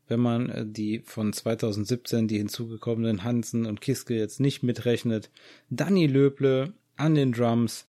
[0.09, 5.30] wenn man äh, die von 2017 die hinzugekommenen Hansen und Kiske jetzt nicht mitrechnet.
[5.70, 7.87] Danny Löble an den Drums.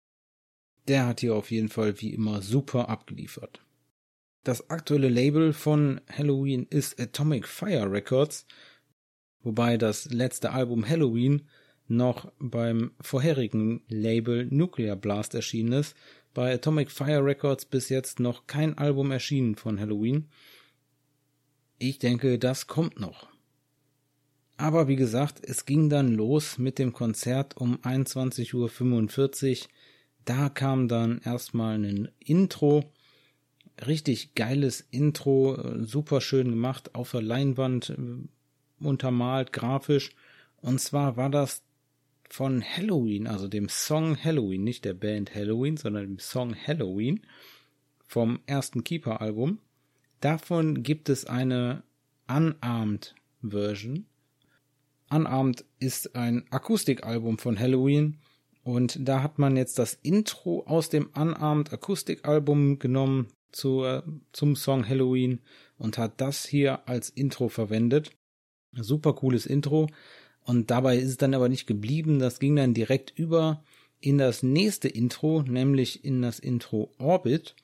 [0.87, 3.61] Der hat hier auf jeden Fall wie immer super abgeliefert.
[4.45, 8.47] Das aktuelle Label von Halloween ist Atomic Fire Records,
[9.43, 11.49] wobei das letzte Album Halloween
[11.88, 15.97] noch beim vorherigen Label Nuclear Blast erschienen ist.
[16.33, 20.29] Bei Atomic Fire Records bis jetzt noch kein Album erschienen von Halloween.
[21.79, 23.29] Ich denke, das kommt noch.
[24.57, 28.55] Aber wie gesagt, es ging dann los mit dem Konzert um 21.45
[29.62, 29.68] Uhr.
[30.25, 32.92] Da kam dann erstmal ein Intro.
[33.87, 40.12] Richtig geiles Intro, super schön gemacht, auf der Leinwand äh, untermalt, grafisch.
[40.59, 41.62] Und zwar war das
[42.29, 47.21] von Halloween, also dem Song Halloween, nicht der Band Halloween, sondern dem Song Halloween
[48.07, 49.59] vom ersten Keeper-Album.
[50.21, 51.83] Davon gibt es eine
[52.29, 54.07] Unarmed Version.
[55.11, 58.19] Unarmed ist ein Akustikalbum von Halloween
[58.63, 64.89] und da hat man jetzt das Intro aus dem Unarmed Akustikalbum genommen zur, zum Song
[64.89, 65.41] Halloween
[65.77, 68.11] und hat das hier als Intro verwendet.
[68.73, 69.89] Super cooles Intro.
[70.45, 72.19] Und dabei ist es dann aber nicht geblieben.
[72.19, 73.63] Das ging dann direkt über
[74.01, 77.57] in das nächste Intro, nämlich in das Intro Orbit.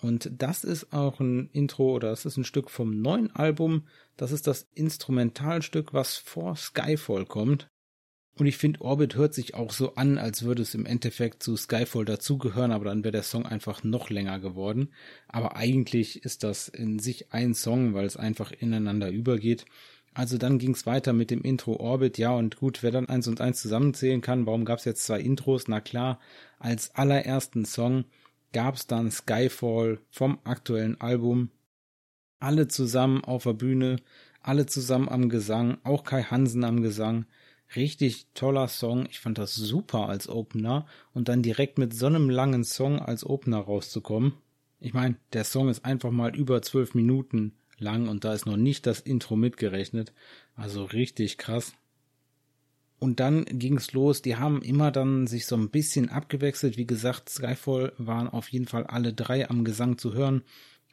[0.00, 3.84] Und das ist auch ein Intro oder das ist ein Stück vom neuen Album.
[4.16, 7.68] Das ist das Instrumentalstück, was vor Skyfall kommt.
[8.36, 11.56] Und ich finde, Orbit hört sich auch so an, als würde es im Endeffekt zu
[11.56, 14.92] Skyfall dazugehören, aber dann wäre der Song einfach noch länger geworden.
[15.28, 19.66] Aber eigentlich ist das in sich ein Song, weil es einfach ineinander übergeht.
[20.14, 23.26] Also dann ging es weiter mit dem Intro Orbit, ja und gut, wer dann eins
[23.26, 25.66] und eins zusammenzählen kann, warum gab es jetzt zwei Intros?
[25.66, 26.20] Na klar,
[26.60, 28.04] als allerersten Song
[28.52, 31.50] gab es dann Skyfall vom aktuellen Album.
[32.38, 33.96] Alle zusammen auf der Bühne,
[34.40, 37.26] alle zusammen am Gesang, auch Kai Hansen am Gesang.
[37.74, 39.06] Richtig toller Song.
[39.10, 43.26] Ich fand das super als Opener und dann direkt mit so einem langen Song als
[43.26, 44.34] Opener rauszukommen.
[44.78, 48.56] Ich meine, der Song ist einfach mal über zwölf Minuten lang und da ist noch
[48.56, 50.12] nicht das Intro mitgerechnet.
[50.56, 51.74] Also richtig krass.
[52.98, 54.22] Und dann ging's los.
[54.22, 56.76] Die haben immer dann sich so ein bisschen abgewechselt.
[56.76, 60.42] Wie gesagt, Skyfall waren auf jeden Fall alle drei am Gesang zu hören.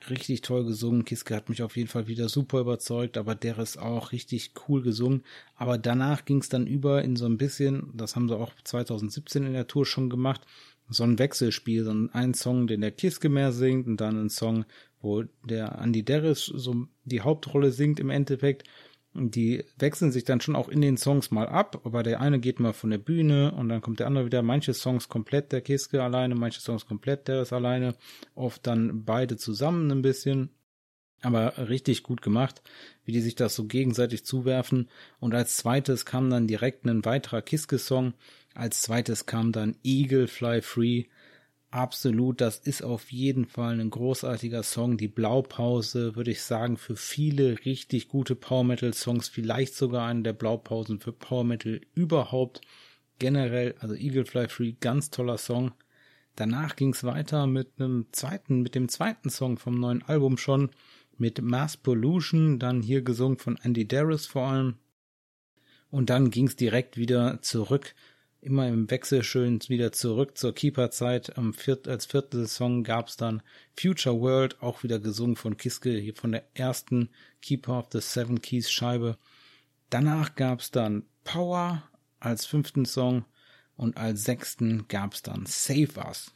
[0.10, 1.06] Richtig toll gesungen.
[1.06, 4.82] Kiske hat mich auf jeden Fall wieder super überzeugt, aber der ist auch richtig cool
[4.82, 5.24] gesungen.
[5.56, 9.54] Aber danach ging's dann über in so ein bisschen, das haben sie auch 2017 in
[9.54, 10.42] der Tour schon gemacht,
[10.90, 14.66] so ein Wechselspiel, so ein Song, den der Kiske mehr singt und dann ein Song,
[15.02, 18.68] wo der Andy Darris so die Hauptrolle singt im Endeffekt.
[19.14, 22.62] Die wechseln sich dann schon auch in den Songs mal ab, aber der eine geht
[22.62, 24.42] mal von der Bühne und dann kommt der andere wieder.
[24.42, 27.96] Manche Songs komplett der Kiske alleine, manche Songs komplett der ist alleine,
[28.36, 30.50] oft dann beide zusammen ein bisschen.
[31.24, 32.64] Aber richtig gut gemacht,
[33.06, 34.90] wie die sich das so gegenseitig zuwerfen.
[35.20, 38.14] Und als zweites kam dann direkt ein weiterer Kiske-Song.
[38.56, 41.06] Als zweites kam dann Eagle Fly Free
[41.72, 44.98] Absolut, das ist auf jeden Fall ein großartiger Song.
[44.98, 50.22] Die Blaupause, würde ich sagen, für viele richtig gute Power Metal Songs, vielleicht sogar eine
[50.22, 52.60] der Blaupausen für Power Metal überhaupt.
[53.20, 55.72] Generell, also Eagle Fly Free, ganz toller Song.
[56.36, 60.72] Danach ging es weiter mit einem zweiten, mit dem zweiten Song vom neuen Album schon,
[61.18, 64.76] mit Mass Pollution, dann hier gesungen von Andy Darris vor allem.
[65.90, 67.96] Und dann ging es direkt wieder zurück
[68.42, 71.34] immer im Wechsel schön wieder zurück zur Keeper-Zeit.
[71.54, 73.42] Viert, als vierte Song gab's dann
[73.80, 77.10] Future World, auch wieder gesungen von Kiske, hier von der ersten
[77.42, 79.18] Keeper of the Seven Keys Scheibe.
[79.90, 81.84] Danach gab's dann Power
[82.20, 83.26] als fünften Song
[83.76, 86.32] und als sechsten gab's dann Save Us.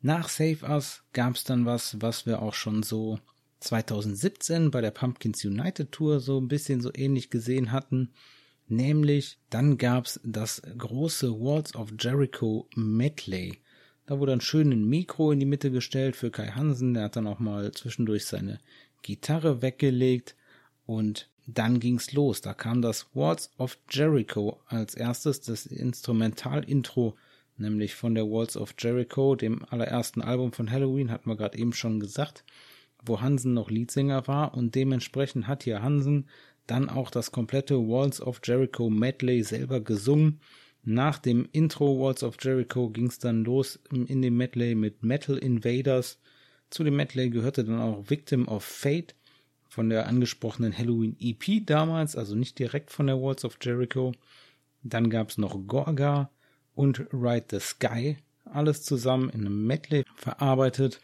[0.00, 3.18] Nach Save Us gab's dann was, was wir auch schon so
[3.60, 8.12] 2017 bei der Pumpkins United Tour so ein bisschen so ähnlich gesehen hatten.
[8.68, 13.58] Nämlich, dann gab's das große Walls of Jericho Medley.
[14.06, 16.94] Da wurde ein Mikro in die Mitte gestellt für Kai Hansen.
[16.94, 18.58] Der hat dann auch mal zwischendurch seine
[19.02, 20.36] Gitarre weggelegt.
[20.86, 22.42] Und dann ging's los.
[22.42, 27.16] Da kam das Walls of Jericho als erstes, das Instrumental-Intro,
[27.56, 31.72] nämlich von der Walls of Jericho, dem allerersten Album von Halloween, hatten wir gerade eben
[31.72, 32.44] schon gesagt,
[33.04, 36.28] wo Hansen noch Leadsänger war und dementsprechend hat hier Hansen
[36.68, 40.40] dann auch das komplette Walls of Jericho Medley selber gesungen.
[40.84, 45.36] Nach dem Intro Walls of Jericho ging es dann los in dem Medley mit Metal
[45.36, 46.20] Invaders.
[46.70, 49.14] Zu dem Medley gehörte dann auch Victim of Fate
[49.68, 54.12] von der angesprochenen Halloween EP damals, also nicht direkt von der Walls of Jericho.
[54.82, 56.30] Dann gab es noch Gorga
[56.74, 61.00] und Ride the Sky, alles zusammen in einem Medley verarbeitet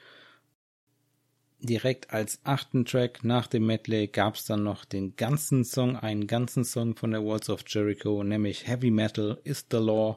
[1.65, 6.27] direkt als achten Track nach dem Medley gab es dann noch den ganzen Song, einen
[6.27, 10.17] ganzen Song von der Walls of Jericho, nämlich Heavy Metal is the Law,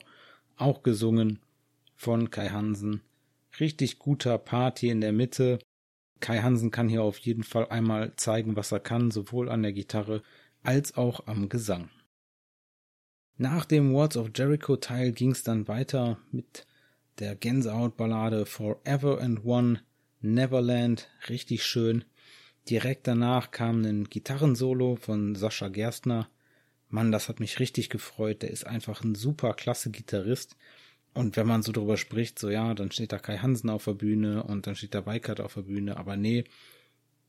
[0.58, 1.40] auch gesungen
[1.96, 3.02] von Kai Hansen.
[3.60, 5.60] Richtig guter Party in der Mitte.
[6.20, 9.74] Kai Hansen kann hier auf jeden Fall einmal zeigen, was er kann, sowohl an der
[9.74, 10.22] Gitarre
[10.64, 11.90] als auch am Gesang.
[13.38, 16.66] Nach dem Words of Jericho Teil ging es dann weiter mit
[17.20, 19.82] der Gänsehautballade Forever and One
[20.20, 22.04] Neverland, richtig schön.
[22.70, 26.30] Direkt danach kam ein Gitarrensolo von Sascha Gerstner.
[26.90, 28.42] Mann, das hat mich richtig gefreut.
[28.42, 30.58] Der ist einfach ein super klasse Gitarrist.
[31.14, 33.94] Und wenn man so drüber spricht, so ja, dann steht da Kai Hansen auf der
[33.94, 35.98] Bühne und dann steht da Weikert auf der Bühne.
[35.98, 36.44] Aber nee,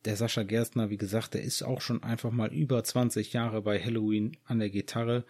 [0.04, 3.78] der Sascha Gerstner, wie gesagt, der ist auch schon einfach mal über 20 Jahre bei
[3.82, 5.24] Halloween an der Gitarre.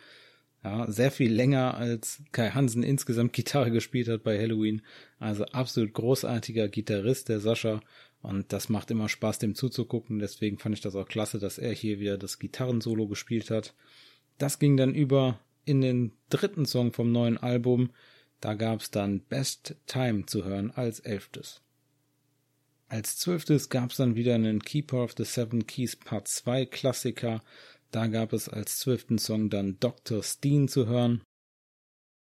[0.64, 4.82] Ja, sehr viel länger als Kai Hansen insgesamt Gitarre gespielt hat bei Halloween.
[5.18, 7.80] Also absolut großartiger Gitarrist, der Sascha.
[8.20, 10.18] Und das macht immer Spaß, dem zuzugucken.
[10.18, 13.74] Deswegen fand ich das auch klasse, dass er hier wieder das Gitarrensolo gespielt hat.
[14.38, 17.90] Das ging dann über in den dritten Song vom neuen Album.
[18.40, 21.60] Da gab es dann Best Time zu hören als elftes.
[22.88, 27.42] Als zwölftes gab es dann wieder einen Keeper of the Seven Keys Part 2 Klassiker.
[27.90, 30.22] Da gab es als zwölften Song dann Dr.
[30.22, 31.22] Steen zu hören.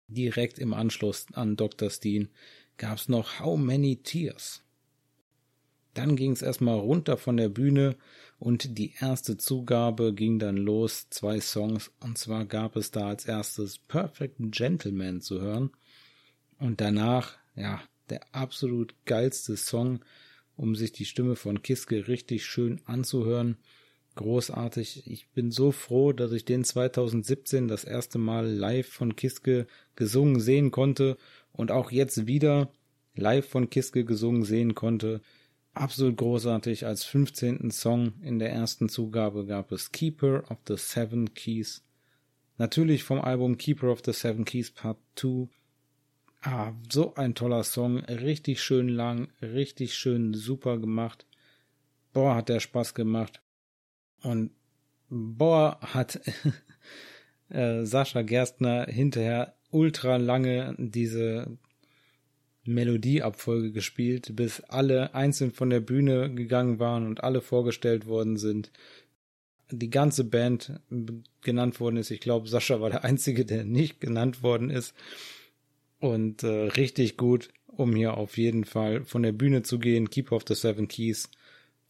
[0.09, 1.91] Direkt im Anschluss an Dr.
[1.91, 2.29] Steen
[2.77, 4.62] gab es noch How Many Tears.
[5.95, 7.97] Dann ging es erstmal runter von der Bühne
[8.38, 13.27] und die erste Zugabe ging dann los, zwei Songs, und zwar gab es da als
[13.27, 15.71] erstes Perfect Gentleman zu hören
[16.59, 20.01] und danach, ja, der absolut geilste Song,
[20.57, 23.59] um sich die Stimme von Kiske richtig schön anzuhören.
[24.14, 25.11] Großartig.
[25.11, 30.40] Ich bin so froh, dass ich den 2017 das erste Mal live von Kiske gesungen
[30.40, 31.16] sehen konnte
[31.53, 32.70] und auch jetzt wieder
[33.14, 35.22] live von Kiske gesungen sehen konnte.
[35.72, 36.85] Absolut großartig.
[36.85, 37.70] Als 15.
[37.70, 41.83] Song in der ersten Zugabe gab es Keeper of the Seven Keys.
[42.59, 45.48] Natürlich vom Album Keeper of the Seven Keys Part 2.
[46.42, 48.01] Ah, so ein toller Song.
[48.01, 51.27] Richtig schön lang, richtig schön super gemacht.
[52.12, 53.40] Boah, hat der Spaß gemacht.
[54.23, 54.51] Und
[55.09, 56.21] boah, hat
[57.49, 61.59] äh, Sascha Gerstner hinterher ultra lange diese
[62.65, 68.71] Melodieabfolge gespielt, bis alle einzeln von der Bühne gegangen waren und alle vorgestellt worden sind.
[69.71, 70.81] Die ganze Band
[71.41, 72.11] genannt worden ist.
[72.11, 74.95] Ich glaube, Sascha war der Einzige, der nicht genannt worden ist.
[75.99, 80.11] Und äh, richtig gut, um hier auf jeden Fall von der Bühne zu gehen.
[80.11, 81.31] Keep of the Seven Keys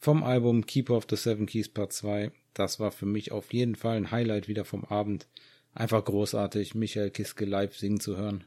[0.03, 2.33] vom Album Keep of the Seven Keys Part 2.
[2.55, 5.29] Das war für mich auf jeden Fall ein Highlight wieder vom Abend.
[5.75, 8.43] Einfach großartig, Michael Kiske live singen zu hören.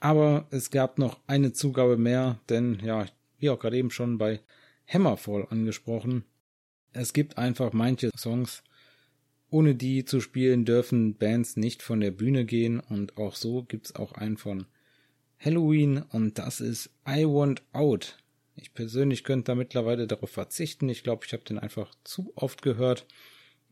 [0.00, 3.06] Aber es gab noch eine Zugabe mehr, denn ja,
[3.38, 4.40] wie auch gerade eben schon bei
[4.88, 6.24] Hammerfall angesprochen,
[6.92, 8.64] es gibt einfach manche Songs,
[9.48, 13.94] ohne die zu spielen dürfen Bands nicht von der Bühne gehen und auch so gibt's
[13.94, 14.66] auch einen von
[15.38, 18.18] Halloween und das ist I Want Out.
[18.56, 20.88] Ich persönlich könnte da mittlerweile darauf verzichten.
[20.88, 23.06] Ich glaube, ich habe den einfach zu oft gehört.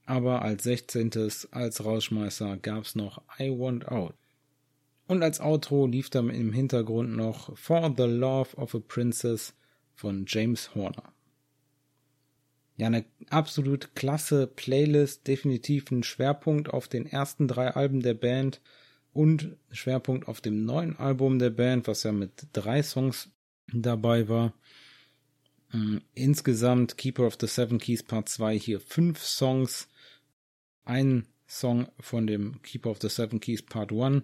[0.06, 1.10] Aber als 16.
[1.50, 4.14] als Rausschmeißer gab's noch I Want Out.
[5.06, 9.54] Und als Outro lief dann im Hintergrund noch For the Love of a Princess
[9.94, 11.12] von James Horner.
[12.76, 18.60] Ja, eine absolut klasse Playlist, definitiv ein Schwerpunkt auf den ersten drei Alben der Band
[19.12, 23.30] und Schwerpunkt auf dem neuen Album der Band, was ja mit drei Songs
[23.72, 24.52] dabei war.
[25.72, 29.88] Mm, insgesamt Keeper of the Seven Keys Part 2 hier fünf Songs,
[30.84, 34.22] ein Song von dem Keeper of the Seven Keys Part 1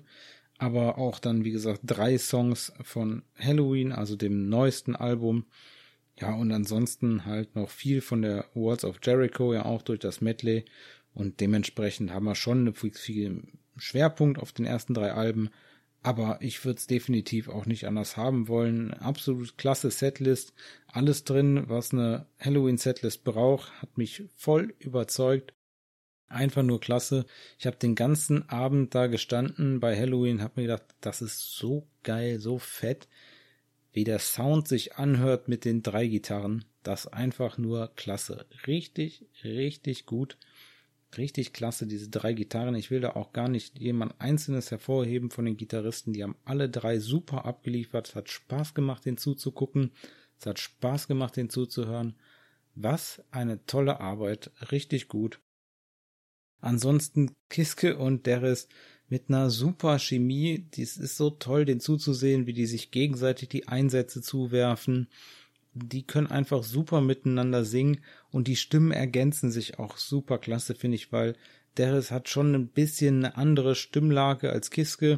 [0.60, 5.46] aber auch dann, wie gesagt, drei Songs von Halloween, also dem neuesten Album.
[6.20, 10.20] Ja, und ansonsten halt noch viel von der Walls of Jericho, ja auch durch das
[10.20, 10.66] Medley.
[11.14, 15.48] Und dementsprechend haben wir schon einen Schwerpunkt auf den ersten drei Alben.
[16.02, 18.94] Aber ich würde es definitiv auch nicht anders haben wollen.
[18.94, 20.54] Absolut klasse Setlist.
[20.86, 23.70] Alles drin, was eine Halloween-Setlist braucht.
[23.82, 25.52] Hat mich voll überzeugt.
[26.28, 27.26] Einfach nur klasse.
[27.58, 31.86] Ich habe den ganzen Abend da gestanden bei Halloween, habe mir gedacht, das ist so
[32.02, 33.08] geil, so fett,
[33.92, 36.64] wie der Sound sich anhört mit den drei Gitarren.
[36.82, 38.46] Das einfach nur klasse.
[38.66, 40.38] Richtig, richtig gut.
[41.16, 42.76] Richtig klasse, diese drei Gitarren.
[42.76, 46.12] Ich will da auch gar nicht jemand Einzelnes hervorheben von den Gitarristen.
[46.12, 48.08] Die haben alle drei super abgeliefert.
[48.08, 49.90] Es hat Spaß gemacht, den zuzugucken.
[50.38, 52.14] Es hat Spaß gemacht, den zuzuhören.
[52.76, 54.52] Was eine tolle Arbeit.
[54.70, 55.40] Richtig gut.
[56.60, 58.68] Ansonsten Kiske und Derris
[59.08, 60.66] mit einer super Chemie.
[60.74, 65.08] Dies ist so toll, den zuzusehen, wie die sich gegenseitig die Einsätze zuwerfen.
[65.72, 70.96] Die können einfach super miteinander singen und die Stimmen ergänzen sich auch super klasse, finde
[70.96, 71.36] ich, weil
[71.76, 75.16] Derris hat schon ein bisschen eine andere Stimmlage als Kiske.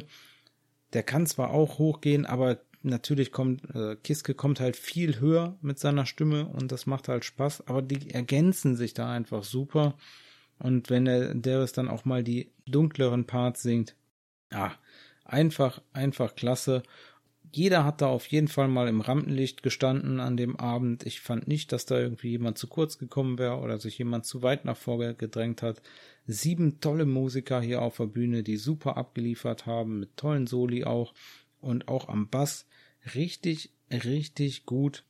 [0.93, 5.79] Der kann zwar auch hochgehen, aber natürlich kommt äh, Kiske kommt halt viel höher mit
[5.79, 9.95] seiner Stimme und das macht halt Spaß, aber die ergänzen sich da einfach super
[10.59, 13.95] und wenn er Darius dann auch mal die dunkleren Parts singt,
[14.51, 14.73] ja,
[15.25, 16.83] einfach, einfach klasse.
[17.55, 21.05] Jeder hat da auf jeden Fall mal im Rampenlicht gestanden an dem Abend.
[21.05, 24.41] Ich fand nicht, dass da irgendwie jemand zu kurz gekommen wäre oder sich jemand zu
[24.41, 25.81] weit nach vorne gedrängt hat.
[26.25, 31.13] Sieben tolle Musiker hier auf der Bühne, die super abgeliefert haben, mit tollen Soli auch
[31.61, 32.65] und auch am Bass.
[33.13, 35.03] Richtig, richtig gut.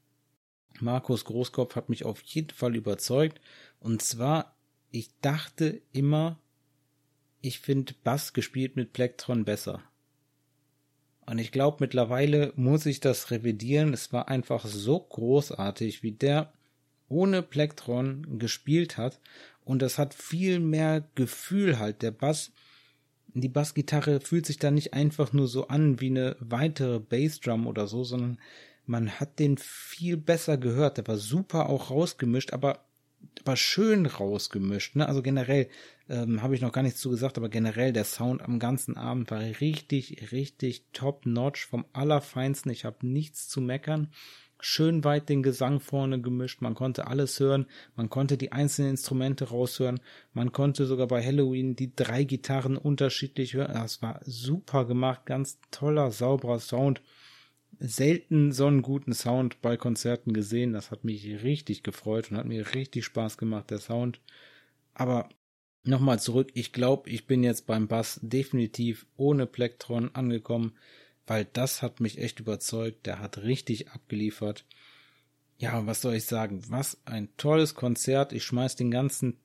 [0.79, 3.39] Markus Großkopf hat mich auf jeden Fall überzeugt.
[3.79, 4.53] Und zwar
[4.95, 6.39] ich dachte immer,
[7.41, 9.81] ich finde Bass gespielt mit Plektron besser.
[11.25, 13.93] Und ich glaube, mittlerweile muss ich das revidieren.
[13.93, 16.51] Es war einfach so großartig, wie der
[17.07, 19.19] ohne Plektron gespielt hat
[19.65, 22.01] und das hat viel mehr Gefühl halt.
[22.01, 22.51] Der Bass,
[23.33, 27.87] die Bassgitarre fühlt sich da nicht einfach nur so an wie eine weitere Bassdrum oder
[27.87, 28.39] so, sondern
[28.85, 30.97] man hat den viel besser gehört.
[30.97, 32.83] Der war super auch rausgemischt, aber
[33.45, 34.95] war schön rausgemischt.
[34.95, 35.07] Ne?
[35.07, 35.67] Also generell
[36.09, 39.31] ähm, habe ich noch gar nichts zu gesagt, aber generell der Sound am ganzen Abend
[39.31, 42.71] war richtig, richtig top-notch vom Allerfeinsten.
[42.71, 44.09] Ich habe nichts zu meckern.
[44.65, 47.65] Schön weit den Gesang vorne gemischt, man konnte alles hören,
[47.97, 49.99] man konnte die einzelnen Instrumente raushören,
[50.31, 53.73] man konnte sogar bei Halloween die drei Gitarren unterschiedlich hören.
[53.73, 57.01] Das war super gemacht, ganz toller, sauberer Sound
[57.85, 60.71] selten so einen guten Sound bei Konzerten gesehen.
[60.71, 64.21] Das hat mich richtig gefreut und hat mir richtig Spaß gemacht, der Sound.
[64.93, 65.27] Aber
[65.83, 70.73] nochmal zurück, ich glaube, ich bin jetzt beim Bass definitiv ohne Plektron angekommen,
[71.27, 73.05] weil das hat mich echt überzeugt.
[73.05, 74.65] Der hat richtig abgeliefert.
[75.57, 76.61] Ja, was soll ich sagen?
[76.69, 78.31] Was ein tolles Konzert.
[78.31, 79.37] Ich schmeiß den ganzen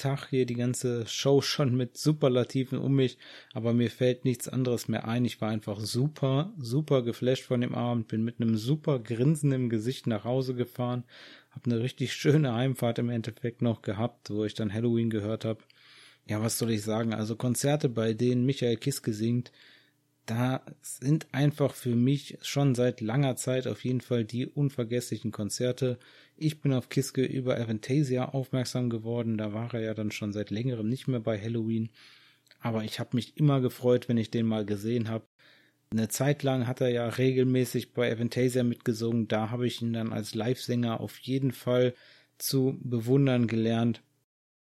[0.00, 3.18] Tag hier die ganze Show schon mit Superlativen um mich,
[3.52, 5.26] aber mir fällt nichts anderes mehr ein.
[5.26, 10.06] Ich war einfach super, super geflasht von dem Abend, bin mit einem super Grinsen Gesicht
[10.06, 11.04] nach Hause gefahren,
[11.50, 15.60] habe eine richtig schöne Heimfahrt im Endeffekt noch gehabt, wo ich dann Halloween gehört habe.
[16.26, 17.12] Ja, was soll ich sagen?
[17.12, 19.52] Also Konzerte, bei denen Michael Kiske singt,
[20.30, 25.98] da sind einfach für mich schon seit langer Zeit auf jeden Fall die unvergesslichen Konzerte.
[26.36, 30.50] Ich bin auf Kiske über Aventasia aufmerksam geworden, da war er ja dann schon seit
[30.50, 31.90] längerem nicht mehr bei Halloween.
[32.60, 35.26] Aber ich habe mich immer gefreut, wenn ich den mal gesehen habe.
[35.90, 40.12] Eine Zeit lang hat er ja regelmäßig bei Aventasia mitgesungen, da habe ich ihn dann
[40.12, 41.94] als Live-Sänger auf jeden Fall
[42.38, 44.00] zu bewundern gelernt.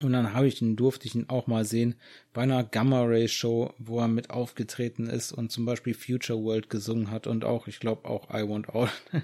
[0.02, 1.95] Und dann habe ich ihn, durfte ich ihn auch mal sehen
[2.32, 6.70] bei einer Gamma Ray Show, wo er mit aufgetreten ist und zum Beispiel Future World
[6.70, 8.91] gesungen hat und auch, ich glaube auch I Want All,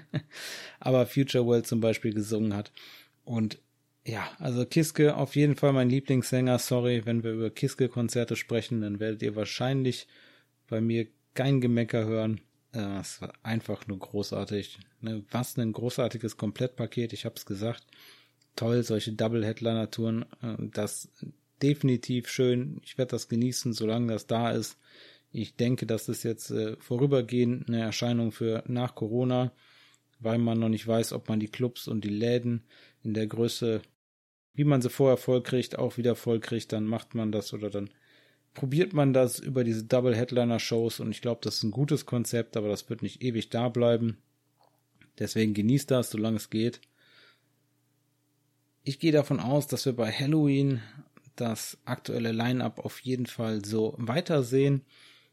[0.80, 2.72] aber Future World zum Beispiel gesungen hat.
[3.24, 3.58] Und
[4.04, 6.58] ja, also Kiske auf jeden Fall mein Lieblingssänger.
[6.58, 10.08] Sorry, wenn wir über Kiske-Konzerte sprechen, dann werdet ihr wahrscheinlich
[10.68, 12.40] bei mir kein Gemecker hören.
[12.72, 14.80] Äh, es war einfach nur großartig.
[15.00, 17.86] Ne, was ein großartiges Komplettpaket, ich hab's gesagt
[18.56, 20.24] toll, solche Double-Headliner-Touren.
[20.42, 21.08] Äh, das
[21.62, 22.80] definitiv schön.
[22.82, 24.78] Ich werde das genießen, solange das da ist.
[25.32, 29.52] Ich denke, das ist jetzt äh, vorübergehend eine Erscheinung für nach Corona,
[30.20, 32.64] weil man noch nicht weiß, ob man die Clubs und die Läden
[33.02, 33.82] in der Größe,
[34.54, 36.72] wie man sie vorher voll kriegt, auch wieder voll kriegt.
[36.72, 37.90] Dann macht man das oder dann
[38.54, 42.06] probiert man das über diese Double Headliner Shows und ich glaube, das ist ein gutes
[42.06, 44.18] Konzept, aber das wird nicht ewig da bleiben.
[45.18, 46.80] Deswegen genießt das, solange es geht.
[48.86, 50.82] Ich gehe davon aus, dass wir bei Halloween
[51.36, 54.82] das aktuelle Line-up auf jeden Fall so weitersehen.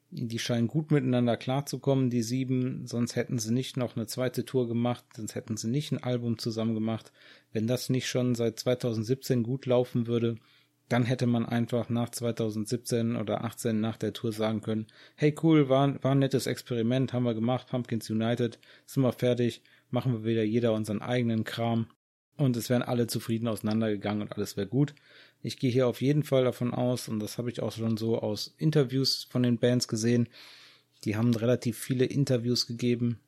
[0.10, 4.70] Die scheinen gut miteinander klarzukommen, die sieben, sonst hätten sie nicht noch eine zweite Tour
[4.70, 7.12] gemacht, sonst hätten sie nicht ein Album zusammen gemacht.
[7.52, 10.38] Wenn das nicht schon seit 2017 gut laufen würde,
[10.88, 15.68] dann hätte man einfach nach 2017 oder 18 nach der Tour sagen können, hey cool,
[15.68, 20.24] war, war ein nettes Experiment, haben wir gemacht, Pumpkins United, sind wir fertig, machen wir
[20.24, 21.88] wieder jeder unseren eigenen Kram
[22.38, 24.94] und es wären alle zufrieden auseinandergegangen und alles wäre gut.
[25.44, 28.20] Ich gehe hier auf jeden Fall davon aus, und das habe ich auch schon so
[28.20, 30.28] aus Interviews von den Bands gesehen,
[31.04, 33.20] die haben relativ viele Interviews gegeben,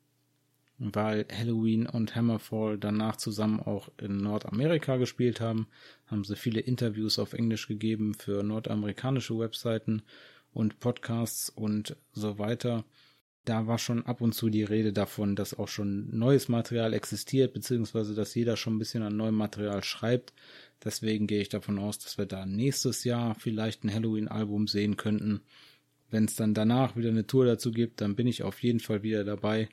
[0.78, 5.66] weil Halloween und Hammerfall danach zusammen auch in Nordamerika gespielt haben,
[6.06, 10.02] haben sie viele Interviews auf Englisch gegeben für nordamerikanische Webseiten
[10.52, 12.84] und Podcasts und so weiter
[13.44, 17.52] da war schon ab und zu die Rede davon, dass auch schon neues Material existiert,
[17.52, 20.32] beziehungsweise dass jeder schon ein bisschen an neuem Material schreibt.
[20.82, 25.42] Deswegen gehe ich davon aus, dass wir da nächstes Jahr vielleicht ein Halloween-Album sehen könnten.
[26.10, 29.02] Wenn es dann danach wieder eine Tour dazu gibt, dann bin ich auf jeden Fall
[29.02, 29.68] wieder dabei.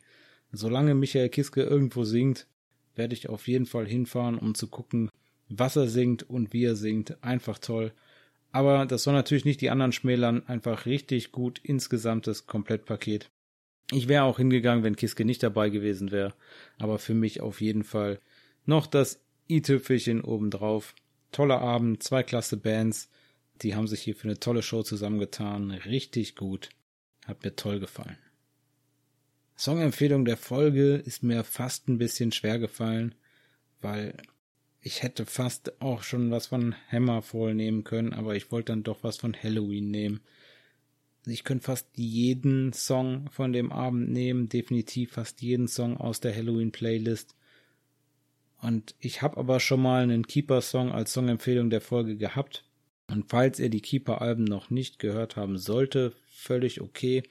[0.52, 2.48] Solange Michael Kiske irgendwo singt,
[2.96, 5.10] werde ich auf jeden Fall hinfahren, um zu gucken,
[5.48, 7.24] was er singt und wie er singt.
[7.24, 7.94] Einfach toll.
[8.52, 10.46] Aber das soll natürlich nicht die anderen schmälern.
[10.48, 13.30] Einfach richtig gut insgesamtes Komplettpaket.
[13.92, 16.34] Ich wäre auch hingegangen, wenn Kiske nicht dabei gewesen wäre.
[16.78, 18.20] Aber für mich auf jeden Fall
[18.66, 20.96] noch das i-Tüpfelchen obendrauf.
[21.32, 23.10] Toller Abend, zwei klasse Bands.
[23.62, 25.72] Die haben sich hier für eine tolle Show zusammengetan.
[25.72, 26.70] Richtig gut.
[27.26, 28.18] Hat mir toll gefallen.
[29.58, 33.14] Songempfehlung der Folge ist mir fast ein bisschen schwer gefallen,
[33.80, 34.18] weil
[34.82, 39.04] ich hätte fast auch schon was von Hammerfall nehmen können, aber ich wollte dann doch
[39.04, 40.22] was von Halloween nehmen.
[41.26, 46.36] Ich könnte fast jeden Song von dem Abend nehmen, definitiv fast jeden Song aus der
[46.36, 47.36] Halloween-Playlist.
[48.58, 52.64] Und ich habe aber schon mal einen Keeper-Song als Songempfehlung der Folge gehabt.
[53.08, 57.24] Und falls ihr die Keeper-Alben noch nicht gehört haben sollte, völlig okay.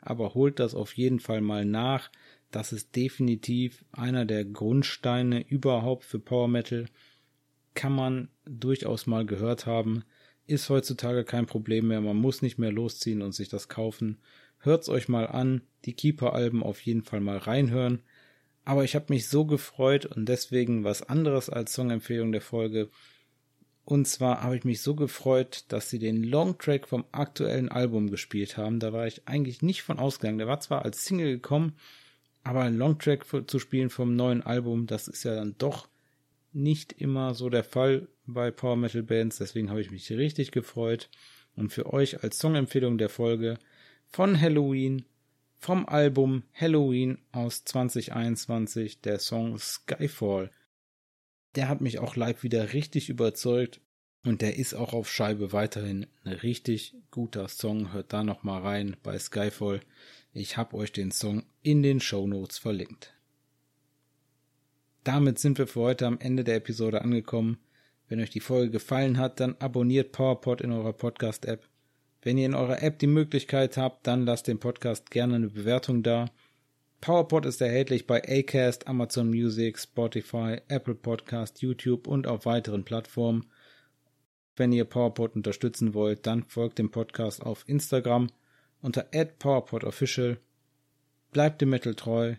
[0.00, 2.10] Aber holt das auf jeden Fall mal nach.
[2.50, 6.86] Das ist definitiv einer der Grundsteine überhaupt für Power Metal.
[7.74, 10.04] kann man durchaus mal gehört haben.
[10.46, 12.00] Ist heutzutage kein Problem mehr.
[12.00, 14.18] Man muss nicht mehr losziehen und sich das kaufen.
[14.58, 15.62] Hört's euch mal an.
[15.84, 18.02] Die Keeper-Alben auf jeden Fall mal reinhören.
[18.64, 22.90] Aber ich habe mich so gefreut und deswegen was anderes als Songempfehlung der Folge.
[23.84, 28.56] Und zwar habe ich mich so gefreut, dass sie den Longtrack vom aktuellen Album gespielt
[28.56, 28.80] haben.
[28.80, 30.38] Da war ich eigentlich nicht von ausgegangen.
[30.38, 31.74] Der war zwar als Single gekommen,
[32.42, 35.88] aber ein Longtrack zu spielen vom neuen Album, das ist ja dann doch
[36.54, 39.38] nicht immer so der Fall bei Power Metal Bands.
[39.38, 41.10] Deswegen habe ich mich richtig gefreut.
[41.56, 43.58] Und für euch als Songempfehlung der Folge
[44.08, 45.04] von Halloween
[45.64, 50.50] vom Album Halloween aus 2021 der Song Skyfall.
[51.54, 53.80] Der hat mich auch live wieder richtig überzeugt
[54.24, 57.94] und der ist auch auf Scheibe weiterhin ein richtig guter Song.
[57.94, 59.80] Hört da noch mal rein bei Skyfall.
[60.34, 63.13] Ich habe euch den Song in den Show Notes verlinkt.
[65.04, 67.58] Damit sind wir für heute am Ende der Episode angekommen.
[68.08, 71.68] Wenn euch die Folge gefallen hat, dann abonniert PowerPod in eurer Podcast-App.
[72.22, 76.02] Wenn ihr in eurer App die Möglichkeit habt, dann lasst dem Podcast gerne eine Bewertung
[76.02, 76.30] da.
[77.02, 83.44] PowerPod ist erhältlich bei Acast, Amazon Music, Spotify, Apple Podcast, YouTube und auf weiteren Plattformen.
[84.56, 88.30] Wenn ihr PowerPod unterstützen wollt, dann folgt dem Podcast auf Instagram
[88.80, 89.02] unter
[89.38, 90.38] @powerpodofficial.
[91.30, 92.36] Bleibt dem Metal treu.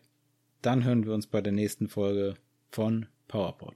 [0.63, 2.33] Dann hören wir uns bei der nächsten Folge
[2.71, 3.75] von PowerPod.